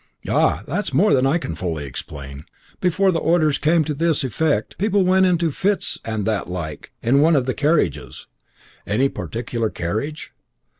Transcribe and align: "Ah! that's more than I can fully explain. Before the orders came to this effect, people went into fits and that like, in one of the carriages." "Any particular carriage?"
"Ah! 0.27 0.63
that's 0.65 0.95
more 0.95 1.13
than 1.13 1.27
I 1.27 1.37
can 1.37 1.53
fully 1.53 1.85
explain. 1.85 2.45
Before 2.79 3.11
the 3.11 3.19
orders 3.19 3.59
came 3.59 3.83
to 3.83 3.93
this 3.93 4.23
effect, 4.23 4.79
people 4.79 5.03
went 5.03 5.27
into 5.27 5.51
fits 5.51 5.99
and 6.03 6.25
that 6.25 6.49
like, 6.49 6.91
in 7.03 7.21
one 7.21 7.35
of 7.35 7.45
the 7.45 7.53
carriages." 7.53 8.25
"Any 8.87 9.09
particular 9.09 9.69
carriage?" 9.69 10.33